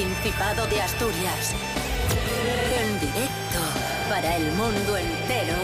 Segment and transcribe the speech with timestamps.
[0.00, 1.54] Principado de Asturias.
[2.74, 3.60] En directo
[4.08, 5.58] para el mundo entero.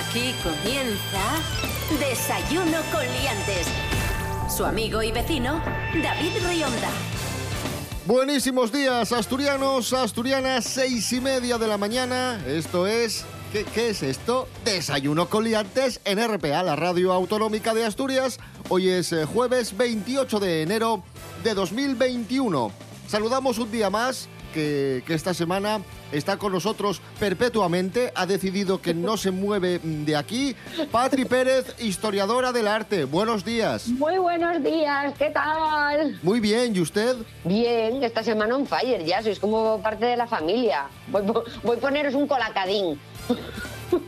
[0.00, 1.38] Aquí comienza
[2.00, 3.68] Desayuno con Liantes.
[4.48, 5.62] Su amigo y vecino,
[6.02, 6.90] David Rionda.
[8.06, 12.42] Buenísimos días, asturianos, asturianas, seis y media de la mañana.
[12.44, 13.24] Esto es.
[13.52, 14.48] ¿Qué, qué es esto?
[14.64, 18.40] Desayuno con liantes en RPA, la radio autonómica de Asturias.
[18.68, 21.04] Hoy es eh, jueves 28 de enero
[21.42, 22.70] de 2021.
[23.06, 25.80] Saludamos un día más que, que esta semana
[26.12, 28.12] está con nosotros perpetuamente.
[28.14, 30.54] Ha decidido que no se mueve de aquí.
[30.90, 33.04] Patri Pérez, historiadora del arte.
[33.04, 33.88] Buenos días.
[33.88, 36.18] Muy buenos días, ¿qué tal?
[36.22, 37.16] Muy bien, ¿y usted?
[37.44, 40.88] Bien, esta semana on fire ya, sois como parte de la familia.
[41.08, 41.22] Voy,
[41.62, 42.98] voy a poneros un colacadín.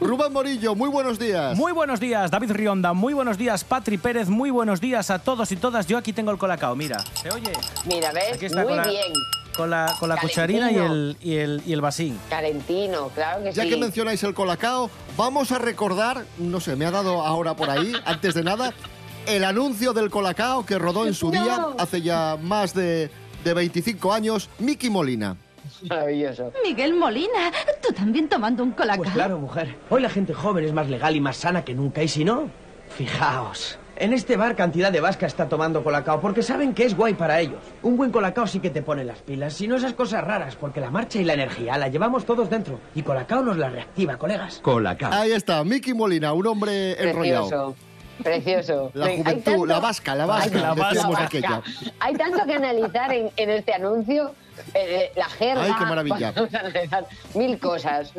[0.00, 1.56] Rubén Morillo, muy buenos días.
[1.56, 2.92] Muy buenos días, David Rionda.
[2.92, 4.28] Muy buenos días, Patri Pérez.
[4.28, 5.86] Muy buenos días a todos y todas.
[5.86, 6.98] Yo aquí tengo el colacao, mira.
[7.20, 7.52] ¿Se oye?
[7.86, 8.34] Mira, ¿ves?
[8.34, 9.12] Aquí está Muy con la- bien.
[9.56, 12.18] Con la, con la cucharina y el, y, el, y el vasín.
[12.30, 13.68] Calentino, claro que Ya sí.
[13.68, 17.92] que mencionáis el colacao, vamos a recordar, no sé, me ha dado ahora por ahí,
[18.06, 18.72] antes de nada,
[19.26, 21.42] el anuncio del colacao que rodó en su No.
[21.42, 23.10] día, hace ya más de,
[23.44, 25.36] de 25 años, Miki Molina.
[25.88, 26.52] Maravilloso.
[26.64, 27.50] Miguel Molina,
[27.86, 29.02] tú también tomando un colacao.
[29.04, 29.74] Pues claro, mujer.
[29.90, 32.02] Hoy la gente joven es más legal y más sana que nunca.
[32.02, 32.48] Y si no,
[32.96, 33.78] fijaos.
[33.96, 37.40] En este bar cantidad de vasca está tomando colacao porque saben que es guay para
[37.40, 37.60] ellos.
[37.82, 40.80] Un buen colacao sí que te pone las pilas, si no esas cosas raras, porque
[40.80, 42.80] la marcha y la energía la llevamos todos dentro.
[42.94, 44.58] Y colacao nos la reactiva, colegas.
[44.60, 45.12] Colacao.
[45.12, 47.48] Ahí está, Miki Molina, un hombre enrollado.
[47.48, 47.76] Precioso.
[48.22, 48.90] Precioso.
[48.94, 51.40] La juventud, tanto- la vasca, la vasca, la vasca.
[51.40, 51.62] La.
[52.00, 54.34] Hay tanto que analizar en, en este anuncio.
[54.74, 55.64] Eh, la jerga.
[55.64, 56.34] Ay, qué maravilla.
[57.34, 58.12] Mil cosas.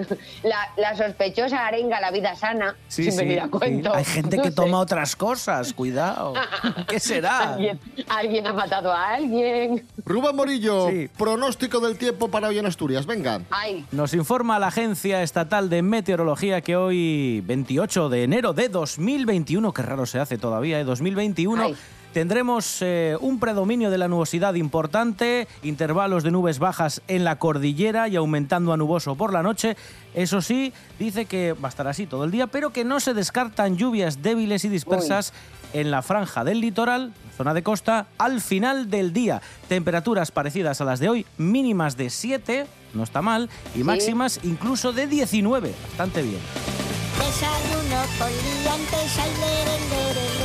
[0.43, 3.93] La, la sospechosa arenga la vida sana, sin venir a cuento.
[3.93, 4.55] Hay gente No que sé.
[4.55, 6.33] toma otras cosas, cuidado.
[6.87, 7.53] ¿Qué será?
[7.53, 9.85] ¿Alguien, alguien ha matado a alguien.
[10.05, 11.09] Rubén Morillo, Sí.
[11.17, 13.41] pronóstico del tiempo para hoy en Asturias, venga.
[13.49, 19.73] Ay, Nos informa la Agencia Estatal de Meteorología que hoy, 28 de enero de 2021,
[19.73, 20.83] qué raro se hace todavía, ¿eh?
[20.83, 21.75] 2021, Ay.
[22.13, 28.07] Tendremos eh, un predominio de la nubosidad importante, intervalos de nubes bajas en la cordillera
[28.07, 29.75] y aumentando a nuboso por la noche.
[30.13, 33.13] Eso sí, dice que va a estar así todo el día, pero que no se
[33.13, 35.33] descartan lluvias débiles y dispersas
[35.73, 39.41] en la franja del litoral, zona de costa, al final del día.
[39.67, 44.93] Temperaturas parecidas a las de hoy, mínimas de 7, no está mal, y máximas incluso
[44.93, 46.39] de 19, bastante bien.
[47.17, 50.42] Desayuno con liantes, ay, lere, lere, lere.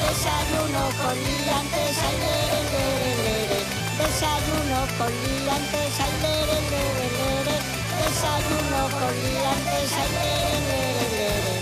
[0.00, 3.60] Desayuno con liantes, ay, lere, lere, lere.
[4.00, 7.56] Desayuno con liantes, ay, lere, lere, lere.
[8.00, 11.60] Desayuno con liantes, ay, lere, lere, lere.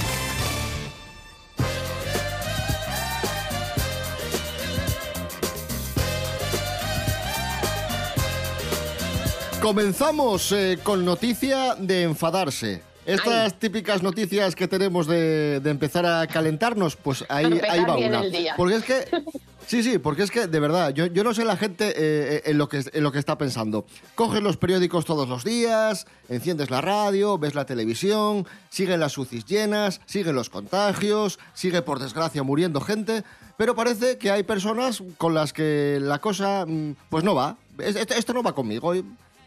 [9.60, 12.88] Comenzamos eh, con noticia de enfadarse.
[13.14, 18.20] Estas típicas noticias que tenemos de, de empezar a calentarnos, pues ahí, ahí va una.
[18.20, 18.54] el día.
[18.56, 19.04] Porque es que,
[19.66, 22.58] sí, sí, porque es que de verdad, yo, yo no sé la gente eh, en,
[22.58, 23.86] lo que, en lo que está pensando.
[24.14, 29.46] Coges los periódicos todos los días, enciendes la radio, ves la televisión, siguen las UCIs
[29.46, 33.25] llenas, siguen los contagios, sigue por desgracia muriendo gente,
[33.56, 37.56] pero parece que hay personas con las que la cosa mm, pues no va.
[37.78, 38.92] Es- Esto, esto no va conmigo.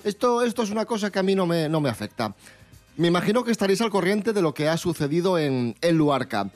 [0.03, 2.33] Esto, esto es una cosa que a mí no me, no me afecta.
[3.01, 6.51] Me imagino que estaréis al corriente de lo que ha sucedido en, en Luarca.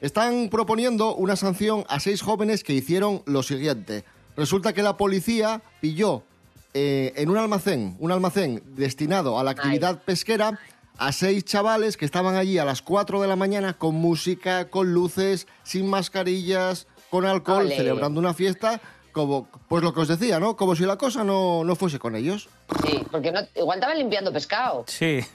[0.00, 4.06] Están proponiendo una sanción a seis jóvenes que hicieron lo siguiente.
[4.34, 6.22] Resulta que la policía pilló
[6.72, 10.58] eh, en un almacén, un almacén destinado a la actividad pesquera,
[10.96, 14.94] a seis chavales que estaban allí a las 4 de la mañana con música, con
[14.94, 17.76] luces, sin mascarillas, con alcohol, Ole.
[17.76, 18.80] celebrando una fiesta,
[19.12, 20.56] como, pues lo que os decía, ¿no?
[20.56, 22.48] Como si la cosa no, no fuese con ellos.
[22.86, 24.84] sí, porque no, igual estaban limpiando pescado.
[24.86, 25.20] Sí.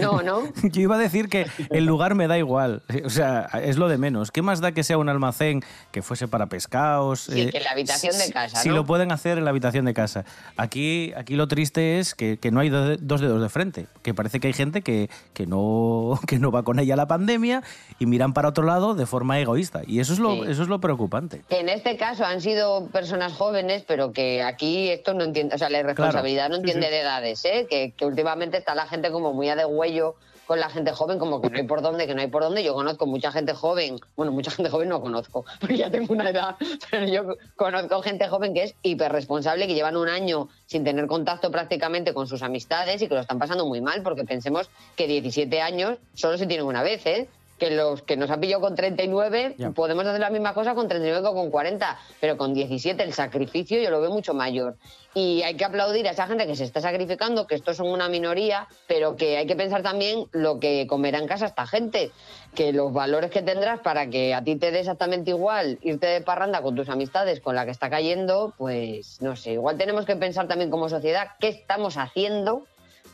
[0.00, 0.42] No, ¿no?
[0.62, 3.98] Yo iba a decir que el lugar me da igual, o sea, es lo de
[3.98, 4.30] menos.
[4.30, 5.62] ¿Qué más da que sea un almacén
[5.92, 7.20] que fuese para pescados?
[7.20, 8.74] Sí, que en la habitación de casa, Si ¿no?
[8.76, 10.24] lo pueden hacer en la habitación de casa.
[10.56, 14.14] Aquí, aquí lo triste es que, que no hay do- dos dedos de frente, que
[14.14, 17.62] parece que hay gente que, que, no, que no va con ella la pandemia
[17.98, 19.82] y miran para otro lado de forma egoísta.
[19.86, 20.40] Y eso es lo, Sí.
[20.50, 21.42] eso es lo preocupante.
[21.48, 25.58] Que en este caso han sido personas jóvenes, pero que aquí esto no entiende, o
[25.58, 26.90] sea, la responsabilidad no entiende sí.
[26.92, 27.66] de edades, ¿eh?
[27.70, 30.16] Que, que últimamente está la gente como muy a degüello
[30.46, 32.62] con la gente joven, como que no hay por dónde, que no hay por dónde.
[32.62, 36.28] Yo conozco mucha gente joven, bueno, mucha gente joven no conozco, porque ya tengo una
[36.28, 36.56] edad,
[36.90, 41.50] pero yo conozco gente joven que es hiperresponsable, que llevan un año sin tener contacto
[41.50, 45.62] prácticamente con sus amistades y que lo están pasando muy mal, porque pensemos que 17
[45.62, 47.28] años solo se tienen una vez, ¿eh?
[47.58, 49.70] Que los que nos ha pillado con 39 Ya.
[49.70, 53.80] podemos hacer la misma cosa con 39 que con 40, pero con 17 el sacrificio
[53.80, 54.76] yo lo veo mucho mayor.
[55.16, 58.08] Y hay que aplaudir a esa gente que se está sacrificando, que estos son una
[58.08, 62.10] minoría, pero que hay que pensar también lo que comerá en casa esta gente,
[62.56, 66.20] que los valores que tendrás para que a ti te dé exactamente igual irte de
[66.20, 70.16] parranda con tus amistades, con la que está cayendo, pues no sé, igual tenemos que
[70.16, 72.66] pensar también como sociedad qué estamos haciendo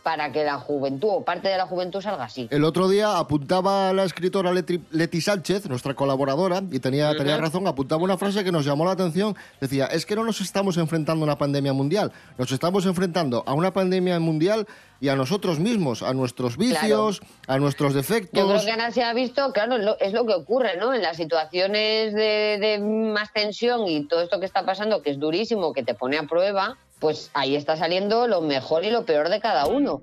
[0.02, 2.49] para que la juventud o parte de la juventud salga así.
[2.50, 7.67] El otro día apuntaba la escritora Leti, Leti Sánchez, nuestra colaboradora, y tenía, tenía razón,
[7.67, 9.37] apuntaba una frase que nos llamó la atención.
[9.61, 13.55] Decía, es que no nos estamos enfrentando a una pandemia mundial, nos estamos enfrentando a
[13.55, 14.67] una pandemia mundial
[15.00, 18.38] y a nosotros mismos, a nuestros vicios, a nuestros defectos.
[18.38, 20.93] Yo creo que ahora se ha visto, claro, es lo, es lo que ocurre, ¿no?
[20.93, 25.19] En las situaciones de, de más tensión y todo esto que está pasando, que es
[25.19, 29.31] durísimo, que te pone a prueba, pues ahí está saliendo lo mejor y lo peor
[29.31, 30.00] de cada uno.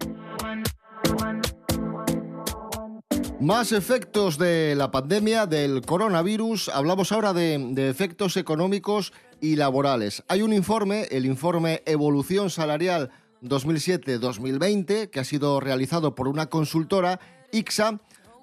[3.39, 6.69] Más efectos de la pandemia del coronavirus.
[6.69, 10.23] Hablamos ahora de, efectos económicos y laborales.
[10.27, 13.11] Hay un informe, el informe Evolución Salarial
[13.43, 17.19] 2007-2020, que ha sido realizado por una consultora,
[17.51, 17.99] IXA,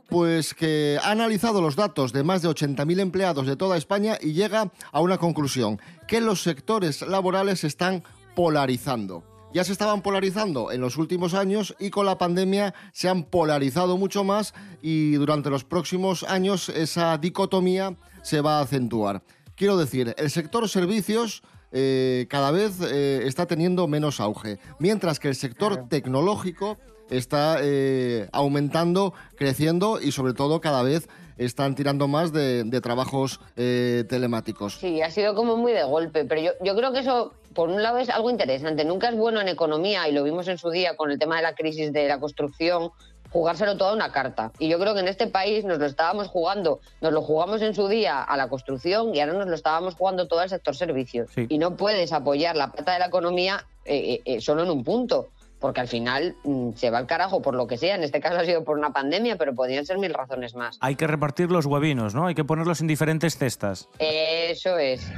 [0.08, 4.32] pues que ha analizado los datos de más de 80.000 empleados de toda España y
[4.32, 8.04] llega a una conclusión, que los sectores laborales están
[8.34, 9.24] polarizando.
[9.52, 13.96] Ya se estaban polarizando en los últimos años y con la pandemia se han polarizado
[13.96, 14.52] mucho más
[14.82, 19.22] y durante los próximos años esa dicotomía se va a acentuar.
[19.54, 25.28] Quiero decir, el sector servicios eh, cada vez eh, está teniendo menos auge, mientras que
[25.28, 26.78] el sector tecnológico
[27.10, 33.40] está eh, aumentando, creciendo y sobre todo cada vez están tirando más de, de trabajos
[33.56, 34.74] eh, telemáticos.
[34.74, 37.82] Sí, ha sido como muy de golpe, pero yo, yo creo que eso, por un
[37.82, 38.84] lado, es algo interesante.
[38.84, 41.42] Nunca es bueno en economía, y lo vimos en su día con el tema de
[41.42, 42.90] la crisis de la construcción,
[43.34, 44.52] jugárselo todo a una carta.
[44.60, 47.74] Y yo creo que en este país nos lo estábamos jugando, nos lo jugamos en
[47.74, 51.30] su día a la construcción y ahora nos lo estábamos jugando todo al sector servicios.
[51.34, 51.46] Sí.
[51.48, 54.84] Y no puedes apoyar la pata de la economía eh, eh, eh, solo en un
[54.84, 55.30] punto.
[55.58, 57.94] Porque al final mm, se va al carajo por lo que sea.
[57.96, 60.76] En este caso ha sido por una pandemia, pero podrían ser mil razones más.
[60.80, 62.26] Hay que repartir los huevinos, ¿no?
[62.26, 63.88] Hay que ponerlos en diferentes cestas.
[63.98, 65.10] Eso es.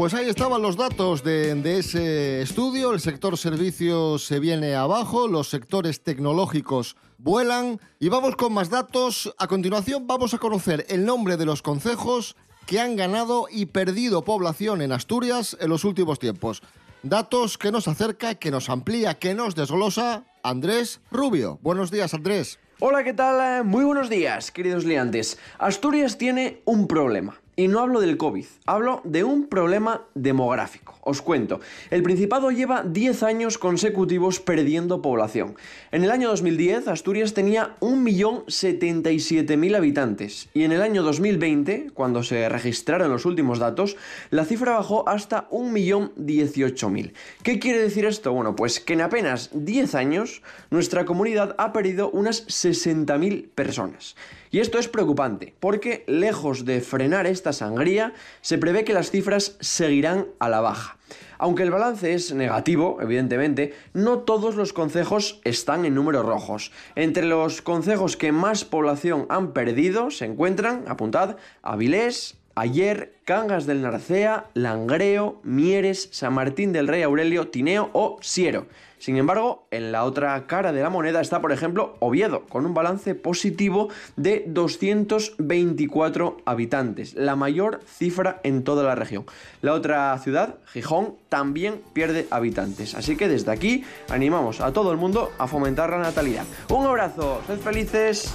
[0.00, 2.94] Pues ahí estaban los datos de, ese estudio.
[2.94, 7.78] El sector servicios se viene abajo, los sectores tecnológicos vuelan.
[7.98, 9.34] Y vamos con más datos.
[9.36, 14.24] A continuación vamos a conocer el nombre de los concejos que han ganado y perdido
[14.24, 16.62] población en Asturias en los últimos tiempos.
[17.02, 21.58] Datos que nos acerca, que nos amplía, que nos desglosa Andrés Rubio.
[21.60, 22.58] Buenos días, Andrés.
[22.78, 23.66] Hola, ¿qué tal?
[23.66, 25.38] Muy buenos días, queridos liantes.
[25.58, 27.38] Asturias tiene un problema.
[27.56, 30.96] Y no hablo del COVID, hablo de un problema demográfico.
[31.02, 31.60] Os cuento,
[31.90, 35.56] el Principado lleva 10 años consecutivos perdiendo población.
[35.92, 40.48] En el año 2010, Asturias tenía 1.077.000 habitantes.
[40.54, 43.96] Y en el año 2020, cuando se registraron los últimos datos,
[44.30, 47.12] la cifra bajó hasta 1.018.000.
[47.42, 48.32] ¿Qué quiere decir esto?
[48.32, 54.16] Bueno, pues que en apenas 10 años, nuestra comunidad ha perdido unas 60.000 personas.
[54.50, 59.56] Y esto es preocupante, porque lejos de frenar esta sangría, se prevé que las cifras
[59.60, 60.96] seguirán a la baja.
[61.38, 66.72] Aunque el balance es negativo, evidentemente, no todos los concejos están en números rojos.
[66.96, 73.80] Entre los concejos que más población han perdido se encuentran, apuntad, Avilés, Ayer, Cangas del
[73.80, 78.66] Narcea, Langreo, Mieres, San Martín del Rey Aurelio, Tineo o Siero.
[79.00, 82.74] Sin embargo, en la otra cara de la moneda está, por ejemplo, Oviedo, con un
[82.74, 89.24] balance positivo de 224 habitantes, la mayor cifra en toda la región.
[89.62, 92.94] La otra ciudad, Gijón, también pierde habitantes.
[92.94, 96.44] Así que desde aquí animamos a todo el mundo a fomentar la natalidad.
[96.68, 98.34] Un abrazo, sed felices.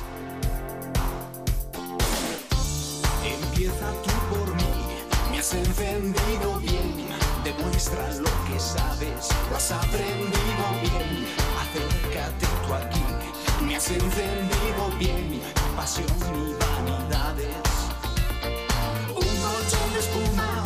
[3.24, 4.64] Empieza tú por mí,
[5.32, 6.55] me has encendido
[8.48, 11.28] que sabes, lo has aprendido bien,
[11.62, 13.04] acércate tú aquí,
[13.66, 15.42] me has encendido bien,
[15.76, 17.58] pasión y vanidades.
[19.10, 20.65] Un colchón de espuma,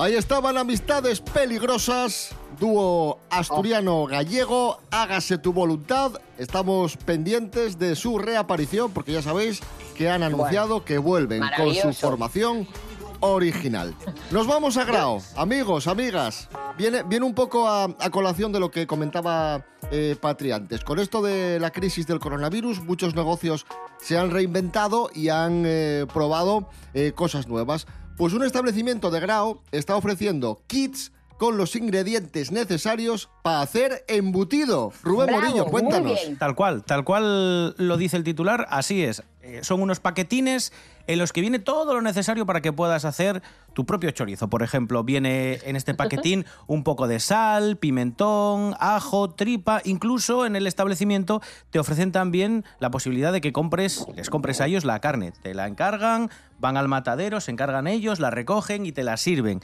[0.00, 6.12] Ahí estaban amistades peligrosas, dúo asturiano-gallego, hágase tu voluntad.
[6.38, 9.60] Estamos pendientes de su reaparición porque ya sabéis
[9.94, 12.66] que han anunciado que vuelven con su formación
[13.20, 13.94] original.
[14.30, 16.48] Nos vamos a Grao, amigos, amigas.
[16.78, 20.84] Viene, viene un poco a, a colación de lo que comentaba eh, Patri antes.
[20.84, 23.66] Con esto de la crisis del coronavirus, muchos negocios
[24.00, 27.86] se han reinventado y han eh, probado eh, cosas nuevas.
[28.20, 34.92] Pues un establecimiento de Grao está ofreciendo kits con los ingredientes necesarios para hacer embutido.
[35.02, 36.20] Rubén Bravo, Morillo, cuéntanos.
[36.38, 39.22] Tal cual, tal cual lo dice el titular, así es.
[39.42, 40.70] Eh, son unos paquetines
[41.06, 43.42] en los que viene todo lo necesario para que puedas hacer
[43.72, 44.48] tu propio chorizo.
[44.48, 49.80] Por ejemplo, viene en este paquetín un poco de sal, pimentón, ajo, tripa.
[49.84, 54.66] Incluso en el establecimiento te ofrecen también la posibilidad de que compres, les compres a
[54.66, 55.32] ellos la carne.
[55.32, 59.60] Te la encargan, van al matadero, se encargan ellos, la recogen y te la sirven.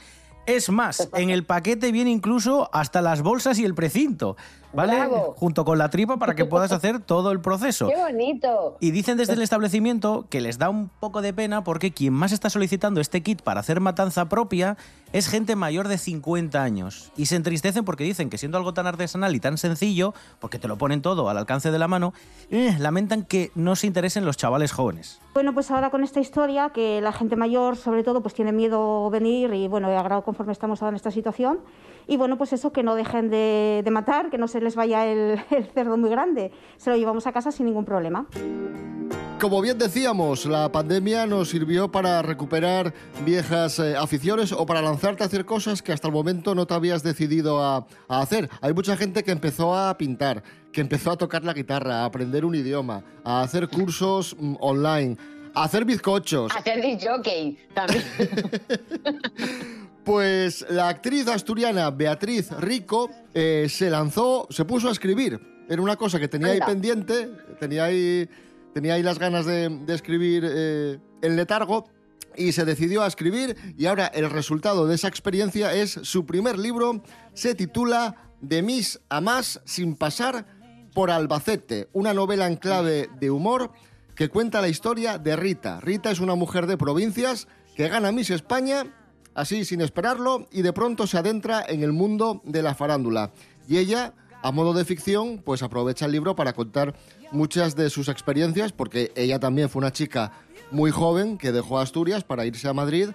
[0.47, 4.37] Es más, en el paquete viene incluso hasta las bolsas y el precinto,
[4.73, 4.95] ¿vale?
[4.95, 5.35] Bravo.
[5.37, 7.87] Junto con la tripa para que puedas hacer todo el proceso.
[7.89, 8.77] ¡Qué bonito!
[8.79, 12.31] Y dicen desde el establecimiento que les da un poco de pena porque quien más
[12.31, 14.77] está solicitando este kit para hacer matanza propia
[15.13, 17.11] es gente mayor de 50 años.
[17.15, 20.67] Y se entristecen porque dicen que siendo algo tan artesanal y tan sencillo, porque te
[20.67, 22.13] lo ponen todo al alcance de la mano,
[22.49, 25.19] eh, lamentan que no se interesen los chavales jóvenes.
[25.33, 29.09] Bueno, pues ahora con esta historia, que la gente mayor, sobre todo, pues tiene miedo
[29.09, 31.59] venir y, bueno, he agrado conforme estamos ahora en esta situación.
[32.07, 35.05] Y, bueno, pues eso, que no dejen de, de matar, que no se les vaya
[35.05, 36.51] el, el cerdo muy grande.
[36.77, 38.27] Se lo llevamos a casa sin ningún problema.
[39.39, 42.91] Como bien decíamos, la pandemia nos sirvió para recuperar
[43.23, 46.73] viejas eh, aficiones o para lanzarte a hacer cosas que hasta el momento no te
[46.73, 48.49] habías decidido a, a hacer.
[48.61, 52.45] Hay mucha gente que empezó a pintar, que empezó a tocar la guitarra, a aprender
[52.45, 55.17] un idioma, a hacer cursos mm, online,
[55.53, 56.51] a hacer bizcochos.
[56.55, 58.03] Hacer disc jockey también.
[60.07, 65.65] Pues la actriz asturiana Beatriz Rico eh, se lanzó, se puso a escribir.
[65.67, 68.29] Era una cosa que tenía ahí pendiente, tenía ahí,
[68.73, 71.89] tenía ahí las ganas de, de escribir eh, en letargo
[72.37, 76.57] y se decidió a escribir y ahora el resultado de esa experiencia es su primer
[76.57, 80.45] libro, se titula De mis a más sin pasar
[80.93, 83.73] por Albacete, una novela en clave de humor
[84.15, 85.81] que cuenta la historia de Rita.
[85.81, 88.85] Rita es una mujer de provincias que gana Miss España
[89.37, 93.31] así sin esperarlo y de pronto se adentra en el mundo de la farándula.
[93.69, 96.93] Y ella, a modo de ficción, pues aprovecha el libro para contar
[97.31, 100.31] muchas de sus experiencias, porque ella también fue una chica
[100.71, 103.09] muy joven que dejó Asturias para irse a Madrid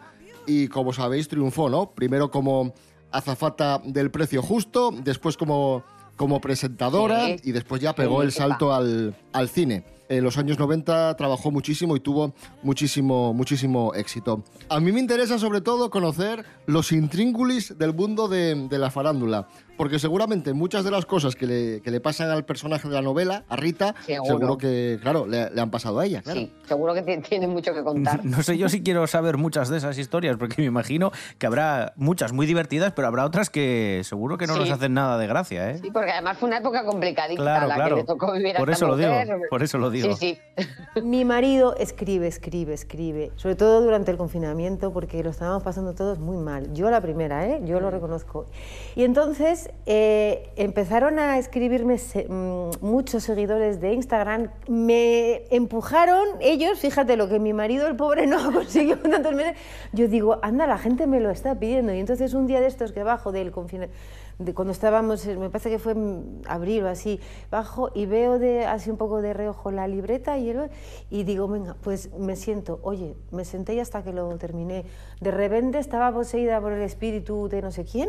[0.46, 1.90] y como sabéis triunfó, ¿no?
[1.90, 2.72] Primero como
[3.10, 5.82] azafata del precio justo, después como,
[6.16, 7.36] como presentadora Sí.
[7.44, 9.84] y después ya pegó el salto al, al cine.
[10.08, 14.42] En los años 90 trabajó muchísimo y tuvo muchísimo, muchísimo éxito.
[14.68, 19.48] A mí me interesa sobre todo conocer los intríngulis del mundo de, de la farándula,
[19.76, 23.02] porque seguramente muchas de las cosas que le, que le pasan al personaje de la
[23.02, 24.24] novela, a Rita, Seguro.
[24.38, 26.22] seguro que, claro, le, le han pasado a ella.
[26.22, 26.40] Claro.
[26.40, 28.24] Sí, seguro que ti- tiene mucho que contar.
[28.32, 31.92] No sé yo si quiero saber muchas de esas historias, porque me imagino que habrá
[31.96, 34.60] muchas muy divertidas, pero habrá otras que seguro que no Sí.
[34.60, 35.78] nos hacen nada de gracia, ¿eh?
[35.82, 37.96] Sí, porque además fue una época complicadita Claro, la claro.
[37.96, 39.40] que le tocó vivir a Por esta eso lo digo, mujer.
[39.50, 40.16] por eso lo digo.
[40.16, 41.02] Sí, sí.
[41.02, 46.18] Mi marido escribe, escribe, escribe, sobre todo durante el confinamiento, porque lo estábamos pasando todos
[46.18, 46.72] muy mal.
[46.74, 47.60] Yo la primera, ¿eh?
[47.64, 48.46] yo lo reconozco.
[48.94, 57.16] Y entonces eh, empezaron a escribirme mm, muchos seguidores de Instagram, me empujaron ellos, fíjate
[57.16, 59.56] lo que mi marido, el pobre, no consiguió tantos meses.
[59.92, 61.92] Yo digo, anda, la gente me lo está pidiendo.
[61.92, 63.96] Y entonces un día de estos que bajo del confinamiento,
[64.44, 67.20] de cuando estábamos, eh, me parece que fue en abril o así,
[67.50, 70.70] bajo y veo de, así un poco de reojo la libreta y, el,
[71.10, 74.84] y digo, venga, pues me siento, oye, me senté y hasta que lo terminé.
[75.20, 78.08] De repente estaba poseída por el espíritu de no sé quién,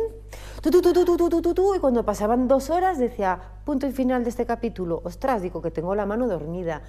[0.62, 5.00] tú, tú, tú, y cuando pasaban dos horas decía, punto y final de este capítulo,
[5.04, 6.82] ostras, digo que tengo la mano dormida.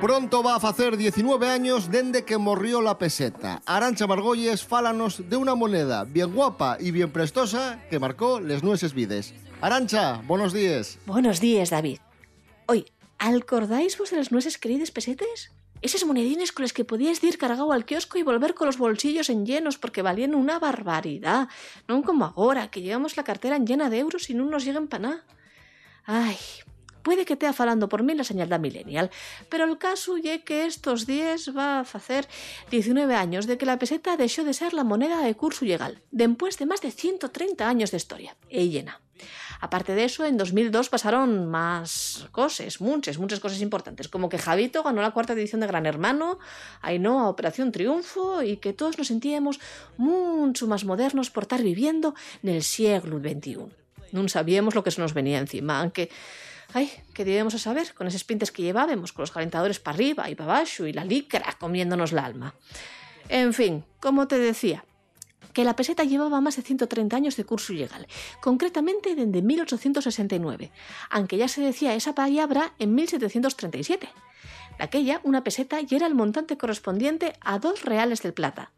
[0.00, 3.62] Pronto va a facer 19 años dende que morrió la peseta.
[3.64, 8.92] Arancha Margolles fálanos de una moneda bien guapa y bien prestosa que marcó les nueces
[8.92, 9.32] vides.
[9.62, 10.98] Arancha, buenos días.
[11.06, 11.98] Buenos días, David.
[12.66, 12.84] Oye,
[13.18, 15.52] ¿acordáis vos de las nueces queridas pesetes?
[15.80, 19.30] Esas monedines con las que podías ir cargado al kiosco y volver con los bolsillos
[19.30, 21.48] en llenos porque valían una barbaridad.
[21.88, 25.24] No como ahora, que llevamos la cartera llena de euros y no nos lleguen para.
[26.04, 26.36] Ay,
[27.06, 29.12] puede que estea falando por mí la señal da millennial,
[29.48, 32.26] pero el caso es que estos días va a hacer
[32.72, 36.58] 19 años de que la peseta dejó de ser la moneda de curso legal, después
[36.58, 38.84] de más de 130 años de historia, e.
[39.60, 44.82] Aparte de eso, en 2002 pasaron más cosas, muchas, muchas cosas importantes, como que Javito
[44.82, 46.40] ganó la cuarta edición de Gran Hermano,
[46.82, 49.60] Ainhoa Operación Triunfo y que todos nos sentíamos
[49.96, 53.58] mucho más modernos por estar viviendo en el siglo XXI.
[54.10, 56.10] No sabíamos lo que se nos venía encima, aunque...
[56.72, 60.30] Ay, ¿qué debemos a saber con esos pintes que llevábamos, con los calentadores para arriba
[60.30, 62.54] y para abajo y la licra comiéndonos la alma?
[63.28, 64.84] En fin, como te decía,
[65.52, 68.06] que la peseta llevaba más de 130 años de curso legal,
[68.42, 70.70] concretamente desde 1869,
[71.08, 74.06] aunque ya se decía esa palabra en 1737.
[74.78, 78.72] De aquella, una peseta y era el montante correspondiente a dos reales del plata.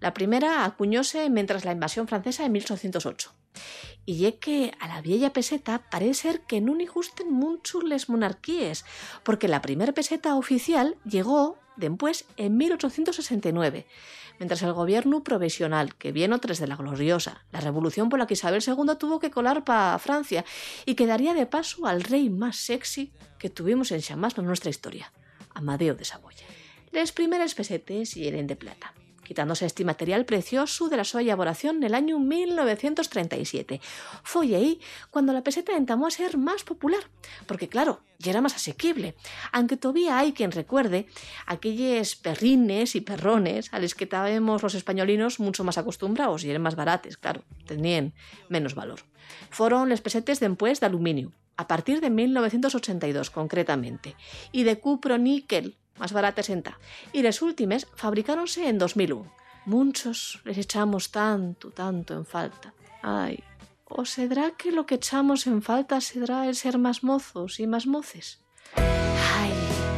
[0.00, 3.32] La primera acuñóse mientras la invasión francesa en 1808.
[4.04, 8.08] Y es que a la vieja peseta parece ser que no ni gusten mucho les
[8.08, 8.84] monarquíes,
[9.22, 13.86] porque la primera peseta oficial llegó después en 1869,
[14.38, 18.34] mientras el gobierno provisional, que vino tres de la gloriosa, la revolución por la que
[18.34, 20.44] Isabel II tuvo que colar para Francia
[20.84, 24.70] y que daría de paso al rey más sexy que tuvimos en Chamás en nuestra
[24.70, 25.12] historia,
[25.54, 26.46] Amadeo de Saboya.
[26.90, 31.84] Las primeras pesetes eran de plata quitándose este material precioso de la su elaboración en
[31.84, 33.80] el año 1937.
[34.22, 37.02] Fue ahí cuando la peseta entamó a ser más popular,
[37.46, 39.14] porque claro, ya era más asequible,
[39.52, 41.06] aunque todavía hay quien recuerde
[41.46, 46.62] aquellos perrines y perrones a los que estábamos los españolinos mucho más acostumbrados y eran
[46.62, 48.14] más baratos, claro, tenían
[48.48, 49.00] menos valor.
[49.50, 54.16] Fueron los pesetes después de aluminio, a partir de 1982 concretamente,
[54.52, 56.78] y de cupro-níquel, más baratas en ta.
[57.12, 59.32] Y las últimas fabricáronse en 2001.
[59.64, 62.74] Muchos les echamos tanto, tanto en falta.
[63.02, 63.42] Ay,
[63.84, 67.86] ¿o será que lo que echamos en falta será el ser más mozos y más
[67.86, 68.40] moces?
[68.74, 69.52] Ay,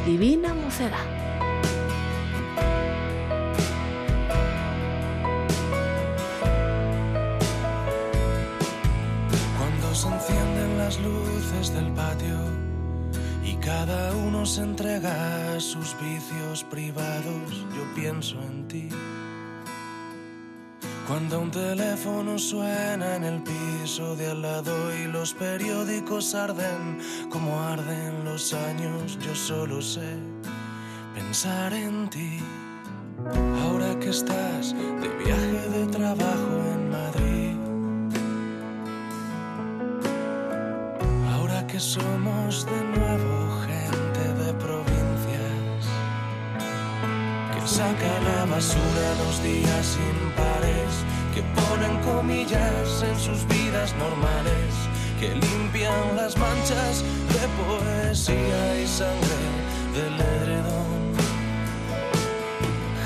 [0.05, 1.07] divina mocedad.
[9.59, 12.44] Cuando se encienden las luces del patio
[13.65, 18.89] cada uno se entrega a sus vicios privados, yo pienso en ti.
[21.09, 26.99] Cuando un teléfono suena en el piso de al lado y los periódicos arden
[27.31, 30.17] como arden los años, yo solo sé
[31.15, 32.41] pensar en ti.
[33.63, 36.74] Ahora que estás de viaje de trabajo en
[41.75, 45.81] que somos de nuevo gente de provincias
[47.53, 50.93] que saca la basura los días impares,
[51.35, 54.71] que ponen comillas en sus vidas normales,
[55.19, 57.03] que limpian las manchas
[57.35, 59.41] de poesía y sangre
[59.97, 61.01] del edredón.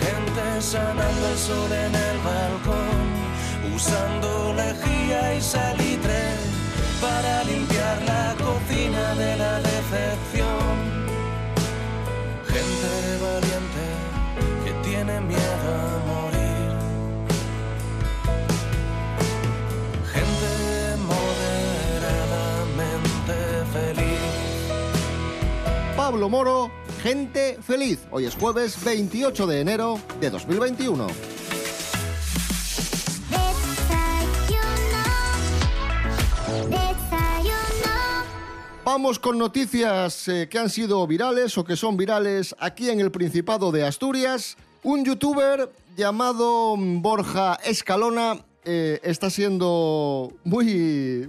[0.03, 3.07] Gente sanando el sol en el balcón,
[3.75, 6.21] usando lejía y salitre
[7.01, 8.28] para limpiar
[26.19, 28.01] Pablo Moro, Gente Feliz.
[28.11, 31.07] Hoy es jueves 28 de enero de 2021.
[38.85, 43.13] Vamos con noticias eh, que han sido virales o que son virales aquí en el
[43.13, 44.57] Principado de Asturias.
[44.83, 51.27] Un youtuber llamado mm, Borja Escalona eh, está siendo muy,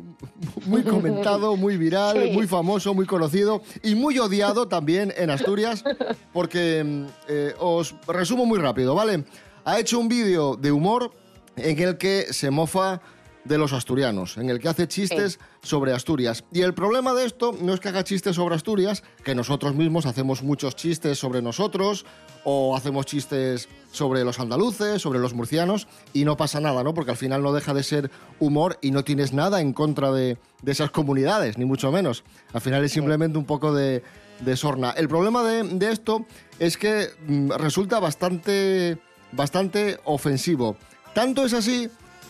[0.65, 2.31] muy comentado, muy viral, Sí.
[2.33, 5.85] muy famoso, muy conocido y muy odiado también en Asturias
[6.33, 9.23] porque mm, eh, os resumo muy rápido, ¿vale?
[9.63, 11.11] Ha hecho un vídeo de humor
[11.55, 13.01] en el que se mofa
[13.49, 16.45] de los asturianos, en el que hace chistes sobre Asturias.
[16.53, 20.05] Y el problema de esto no es que haga chistes sobre Asturias, que nosotros mismos
[20.05, 22.05] hacemos muchos chistes sobre nosotros,
[22.43, 26.93] o hacemos chistes sobre los andaluces, sobre los murcianos, y no pasa nada, ¿no?
[26.93, 30.37] Porque al final no deja de ser humor y no tienes nada en contra de,
[30.61, 32.23] de esas comunidades, ni mucho menos.
[32.53, 34.03] Al final es simplemente un poco de,
[34.41, 34.91] de sorna.
[34.91, 36.27] El problema de, de esto
[36.59, 38.99] es que mm, resulta bastante,
[39.31, 40.77] bastante ofensivo.
[41.15, 41.89] Tanto es así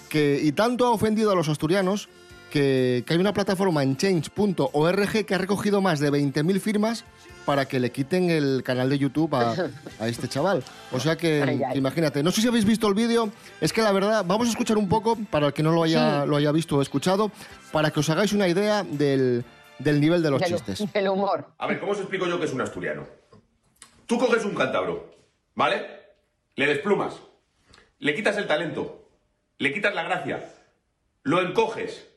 [0.10, 2.10] que, y tanto ha ofendido a los asturianos
[2.52, 7.06] que, que hay una plataforma en change.org que ha recogido más de 20.000 firmas
[7.46, 9.56] para que le quiten el canal de YouTube a,
[10.00, 10.64] a este chaval.
[10.92, 11.78] O sea que, Ay, ay.
[11.78, 13.30] imagínate, no sé si habéis visto el vídeo,
[13.62, 16.24] es que la verdad, vamos a escuchar un poco, para el que no lo haya,
[16.24, 16.30] Sí.
[16.30, 17.32] lo haya visto o escuchado,
[17.72, 19.44] para que os hagáis una idea del,
[19.80, 20.92] del nivel de los Del- chistes.
[20.94, 21.48] del humor.
[21.58, 23.08] A ver, ¿cómo os explico yo que es un asturiano?
[24.06, 25.10] Tú coges un cántabro,
[25.56, 25.86] ¿vale?
[26.56, 27.16] Le desplumas,
[28.00, 28.99] le quitas el talento,
[29.60, 30.44] le quitas la gracia,
[31.24, 32.10] lo encoges,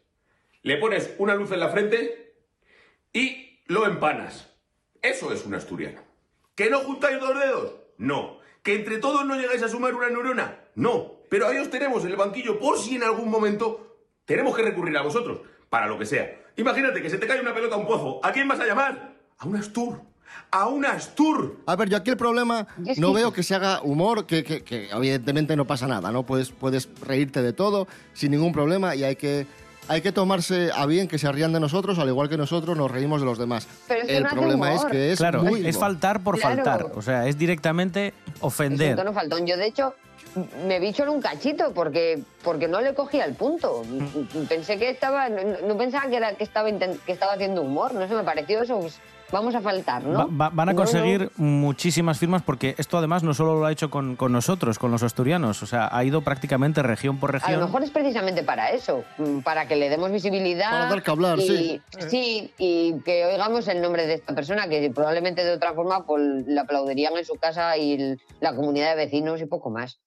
[0.63, 2.37] le pones una luz en la frente
[3.13, 4.49] y lo empanas.
[5.03, 6.01] Eso es un asturiano.
[6.55, 7.75] ¿Que no juntáis dos dedos?
[7.99, 8.39] No.
[8.63, 10.61] ¿Que entre todos no llegáis a sumar una neurona?
[10.77, 11.21] No.
[11.29, 14.97] Pero ahí os tenemos en el banquillo por si en algún momento tenemos que recurrir
[14.97, 16.41] a vosotros, para lo que sea.
[16.57, 18.21] Imagínate que se te cae una pelota a un pozo.
[18.23, 19.17] ¿A quién vas a llamar?
[19.39, 20.01] A un Astur.
[20.51, 21.57] A un Astur.
[21.67, 22.67] A ver, yo aquí el problema
[22.99, 26.25] no veo que se haga humor, que, que- que evidentemente no pasa nada, ¿no?
[26.25, 29.47] Puedes, puedes reírte de todo sin ningún problema y hay que,
[29.89, 32.91] hay que tomarse a bien que se rían de nosotros, al igual que nosotros nos
[32.91, 33.67] reímos de los demás.
[33.89, 36.57] Pero el no problema es que es claro, muy es faltar por Claro.
[36.65, 36.93] faltar.
[36.95, 38.95] O sea, es directamente Es un ofender.
[38.97, 39.47] tono faltón.
[39.47, 39.95] Yo, de hecho,
[40.67, 43.83] me vi solo un cachito porque, porque no le cogía el punto.
[44.49, 45.29] Pensé que estaba.
[45.31, 47.95] No, no pensaba que, era, que, estaba que estaba haciendo humor.
[47.95, 48.79] No sé, me pareció eso.
[48.81, 48.99] pues,
[49.33, 50.19] vamos a faltar, ¿no?
[50.19, 50.85] Va- va- van a No, no.
[50.85, 54.91] conseguir muchísimas firmas porque esto además no solo lo ha hecho con, con nosotros, con
[54.91, 57.61] los asturianos, o sea, ha ido prácticamente región por A lo región.
[57.61, 60.71] mejor es precisamente para eso, mm, para que le demos visibilidad.
[60.71, 61.83] Para dar que hablar, y, sí.
[62.09, 66.23] Sí, y que oigamos el nombre de esta persona, que probablemente de otra forma pues,
[66.47, 69.99] le aplaudirían en su casa y la comunidad de vecinos y poco más.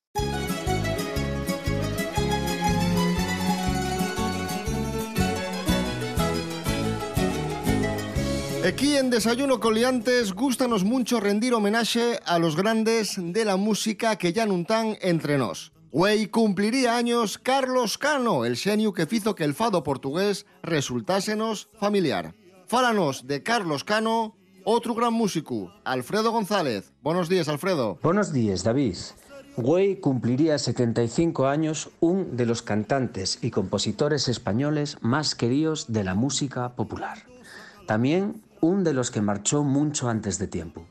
[8.67, 14.33] Aquí en Desayuno Coliantes gustanos mucho rendir homenaje a los grandes de la música que
[14.33, 15.69] ya non tan entre nós.
[15.93, 22.33] Güey cumpliría años Carlos Cano, el xenio que fizo que el fado portugués resultásenos familiar.
[22.65, 24.33] Fálanos de Carlos Cano,
[24.65, 26.89] outro gran músico, Alfredo González.
[27.05, 28.01] Buenos días, Alfredo.
[28.01, 28.97] Buenos días, David.
[29.61, 36.17] Güey cumpliría 75 años, un de los cantantes y compositores españoles más queridos de la
[36.17, 37.29] música popular.
[37.85, 40.85] También un de los que marchó mucho antes de tiempo.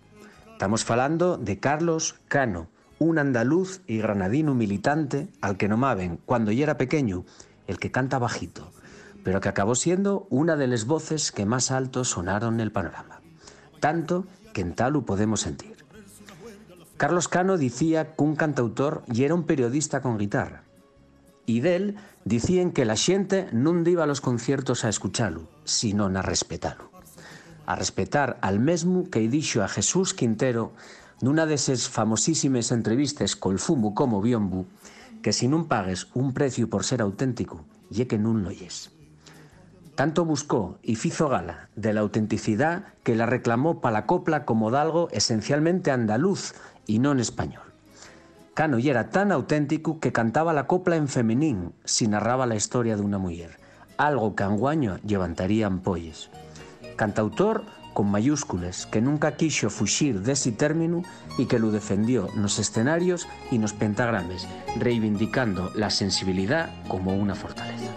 [0.52, 2.68] Estamos falando de Carlos Cano,
[3.00, 7.24] un andaluz y granadino militante al que nomaban, cuando ya era pequeño,
[7.66, 8.70] el que canta bajito,
[9.24, 13.20] pero que acabó siendo una de las voces que más alto sonaron en el panorama.
[13.80, 15.74] Tanto que en tal podemos sentir.
[16.96, 20.62] Carlos Cano dicía que un cantautor y era un periodista con guitarra.
[21.44, 26.22] Y del dicían que la xente non iba a los conciertos a escuchalo, sino a
[26.22, 26.93] respetalo.
[27.66, 30.76] A respetar al mesmo que dixo a Jesús Quintero
[31.24, 34.68] nunha deses famosísimes entrevistas col fumo como biombu
[35.24, 38.92] que si non pagues un precio por ser auténtico, ye que non lo yes.
[39.96, 44.68] Tanto buscó y fizo gala de la autenticidad que la reclamó para la copla como
[44.68, 46.52] dalgo esencialmente andaluz
[46.84, 47.64] y non español.
[48.52, 52.96] Cano y era tan auténtico que cantaba la copla en femenín si narraba la historia
[52.96, 53.56] de una mujer,
[53.96, 56.28] algo que anguaño levantaría ampolles.
[56.96, 61.02] Cantautor con mayúsculas que nunca quiso fuxir dese término
[61.38, 64.46] y que lo defendió nos escenarios y nos pentagrames,
[64.78, 67.90] reivindicando la sensibilidad como una fortaleza.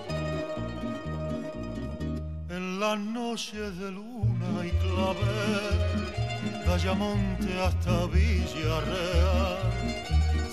[2.49, 9.57] En las noches de luna y clavel, de Ayamonte hasta Villarreal,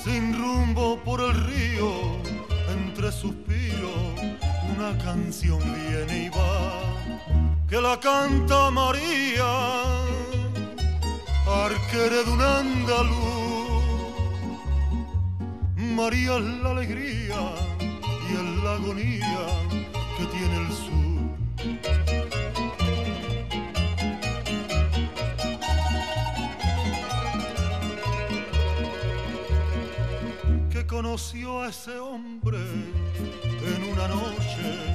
[0.03, 1.91] sin rumbo por el río,
[2.73, 4.15] entre suspiros,
[4.77, 9.53] una canción viene y va, que la canta María,
[11.65, 13.83] arquere de un andaluz.
[15.75, 17.41] María es la alegría
[18.29, 19.47] y es la agonía
[20.17, 20.95] que tiene el sur.
[30.71, 32.61] que conoció a ese hombre
[33.73, 34.95] en una noche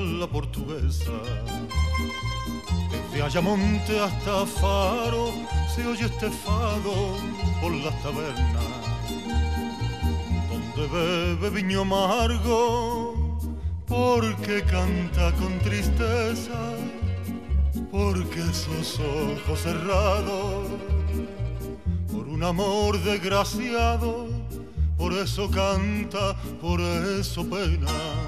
[0.00, 1.12] La portuguesa,
[2.90, 5.32] desde Ayamonte hasta Faro
[5.72, 7.16] se oye este fado
[7.60, 8.64] por las tabernas,
[10.50, 13.38] donde bebe viño amargo,
[13.86, 16.58] porque canta con tristeza,
[17.92, 20.66] porque sus ojos cerrados,
[22.12, 24.26] por un amor desgraciado,
[24.98, 28.23] por eso canta, por eso pena.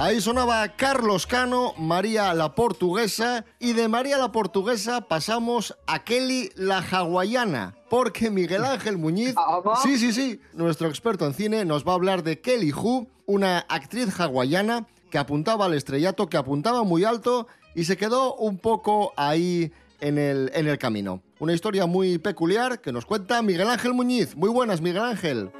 [0.00, 6.52] Ahí sonaba Carlos Cano, María la Portuguesa y de María la Portuguesa pasamos a Kelly
[6.54, 9.34] la Hawaiana, porque Miguel Ángel Muñiz,
[9.82, 13.58] sí, sí, sí, nuestro experto en cine nos va a hablar de Kelly Hu, una
[13.68, 19.12] actriz hawaiana que apuntaba al estrellato, que apuntaba muy alto y se quedó un poco
[19.16, 21.22] ahí en el, en el camino.
[21.40, 24.36] Una historia muy peculiar que nos cuenta Miguel Ángel Muñiz.
[24.36, 25.50] Muy buenas, Miguel Ángel.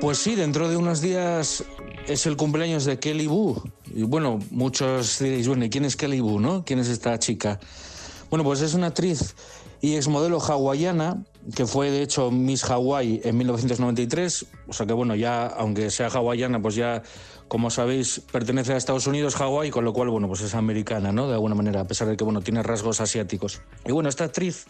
[0.00, 1.64] Pues sí, dentro de unos días
[2.06, 3.62] es el cumpleaños de Kelly Wu.
[3.94, 6.64] Y bueno, muchos diréis, bueno, ¿y quién es Kelly Wu, no?
[6.64, 7.58] ¿Quién es esta chica?
[8.30, 9.34] Bueno, pues es una actriz
[9.80, 14.46] y exmodelo hawaiana que fue de hecho Miss Hawaii en 1993.
[14.68, 17.02] O sea que bueno, ya aunque sea hawaiana, pues ya,
[17.48, 21.28] como sabéis, pertenece a Estados Unidos, Hawái, con lo cual, bueno, pues es americana, ¿no?
[21.28, 23.60] De alguna manera, a pesar de que, bueno, tiene rasgos asiáticos.
[23.86, 24.66] Y bueno, esta actriz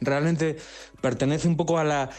[0.00, 0.56] realmente
[1.00, 2.10] pertenece un poco a la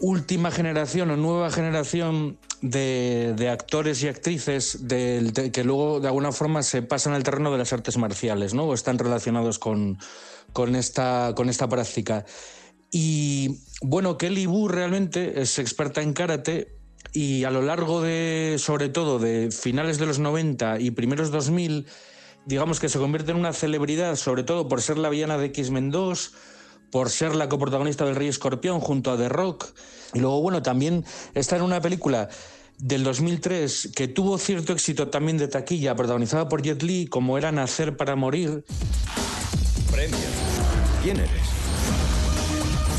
[0.00, 6.08] última generación o nueva generación de, de actores y actrices del- de- que luego de
[6.08, 8.64] alguna forma se pasan al terreno de las artes marciales, ¿no?
[8.64, 9.98] O están relacionados con,
[10.52, 12.24] con, esta, con esta práctica.
[12.90, 16.74] Y bueno, Kelly Wu realmente es experta en karate
[17.12, 21.86] y a lo largo de, sobre todo, de finales de los 90 y primeros 2000,
[22.46, 25.90] digamos que se convierte en una celebridad, sobre todo por ser la villana de X-Men
[25.90, 26.32] 2,
[26.90, 29.66] por ser la coprotagonista del Rey Escorpión junto a The Rock.
[30.14, 32.28] Y luego, bueno, también está en una película
[32.78, 37.52] del 2003 que tuvo cierto éxito también de taquilla, protagonizada por Jet Li, como era
[37.52, 38.64] Nacer para Morir.
[39.90, 40.18] Premio.
[41.02, 41.30] ¿Quién eres?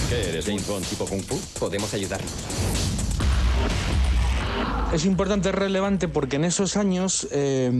[0.09, 1.39] ¿Qué eres, James Bond tipo Kung Fu?
[1.59, 2.31] Podemos ayudarnos.
[4.93, 7.71] Es importante, es relevante porque en esos años, eh,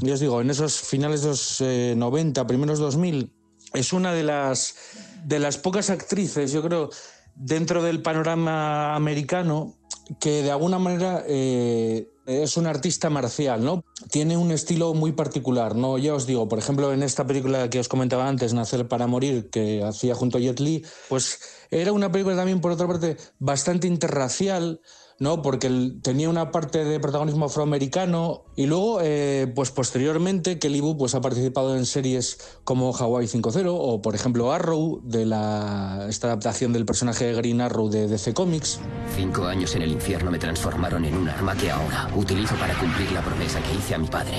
[0.00, 3.32] ya os digo, en esos finales de los eh, 90, primeros 2000,
[3.74, 4.76] es una de las,
[5.24, 6.90] de las pocas actrices, yo creo,
[7.34, 9.74] dentro del panorama americano
[10.20, 13.84] que de alguna manera eh, es un artista marcial, ¿no?
[14.10, 15.98] Tiene un estilo muy particular, ¿no?
[15.98, 19.50] Ya os digo, por ejemplo, en esta película que os comentaba antes, Nacer para Morir,
[19.50, 23.86] que hacía junto a Jet Li, pues era una película también, por otra parte, bastante
[23.86, 24.80] interracial,
[25.18, 25.40] ¿no?
[25.40, 31.14] Porque tenía una parte de protagonismo afroamericano y luego, eh, pues posteriormente, Kelly Wu pues,
[31.14, 36.72] ha participado en series como Hawaii 5.0 o, por ejemplo, Arrow, de la, esta adaptación
[36.72, 38.80] del personaje de Green Arrow de DC Comics.
[39.14, 43.10] Cinco años en el infierno me transformaron en un arma que ahora utilizo para cumplir
[43.12, 44.36] la promesa que hice a mi padre,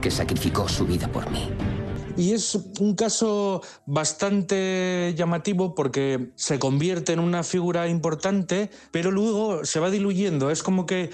[0.00, 1.48] que sacrificó su vida por mí.
[2.16, 9.64] Y es un caso bastante llamativo porque se convierte en una figura importante, pero luego
[9.64, 10.50] se va diluyendo.
[10.50, 11.10] Es como que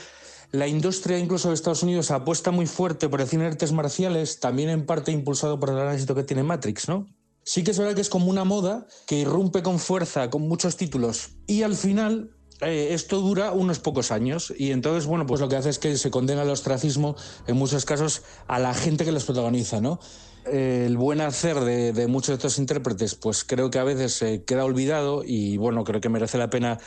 [0.51, 4.41] la industria incluso de Estados Unidos apuesta muy fuerte por el cine de artes marciales,
[4.41, 7.07] también en parte impulsado por el éxito que tiene Matrix, ¿no?
[7.45, 10.77] Sí que es verdad que es como una moda que irrumpe con fuerza, con muchos
[10.77, 15.49] títulos, y al final eh, esto dura unos pocos años y entonces, bueno, pues lo
[15.49, 17.17] que hace es que se condena al ostracismo
[17.47, 20.01] en muchos casos a la gente que los protagoniza, ¿no?
[20.47, 24.45] Eh, El buen hacer de, muchos de estos intérpretes, pues creo que a veces se
[24.45, 26.79] queda olvidado y bueno, creo que merece la pena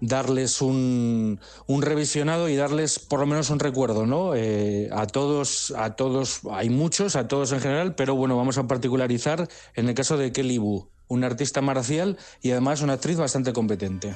[0.00, 4.34] darles un, un revisionado y darles por lo menos un recuerdo, ¿no?
[4.34, 8.66] Eh, a todos, a todos, hay muchos, a todos en general, pero bueno, vamos a
[8.66, 13.52] particularizar en el caso de Kelly Wu, una artista marcial y además una actriz bastante
[13.52, 14.14] competente.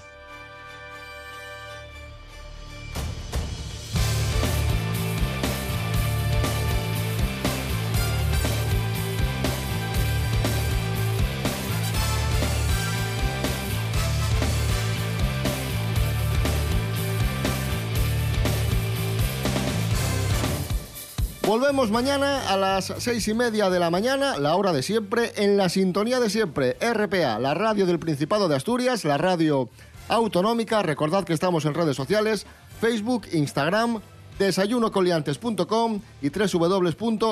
[21.69, 25.59] Volvemos mañana a las seis y media de la mañana, la hora de siempre, en
[25.59, 29.69] la sintonía de siempre, RPA, la radio del Principado de Asturias, la radio
[30.09, 30.81] autonómica.
[30.81, 32.47] Recordad que estamos en redes sociales,
[32.81, 34.01] Facebook, Instagram,
[34.39, 37.31] desayunocoliantes.com y www.rtpa.es.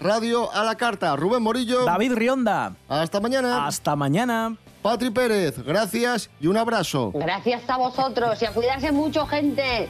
[0.00, 1.14] Radio a la carta.
[1.14, 1.84] Rubén Morillo.
[1.84, 2.74] David Rionda.
[2.88, 3.68] Hasta mañana.
[3.68, 4.56] Hasta mañana.
[4.82, 7.12] Patri Pérez, gracias y un abrazo.
[7.14, 9.88] Gracias a vosotros y a cuidarse mucho, gente.